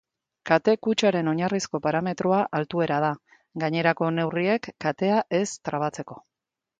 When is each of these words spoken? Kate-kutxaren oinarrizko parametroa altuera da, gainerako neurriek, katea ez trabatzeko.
Kate-kutxaren 0.49 1.27
oinarrizko 1.31 1.81
parametroa 1.87 2.39
altuera 2.59 2.97
da, 3.03 3.11
gainerako 3.65 4.09
neurriek, 4.15 4.71
katea 4.87 5.21
ez 5.41 5.43
trabatzeko. 5.71 6.19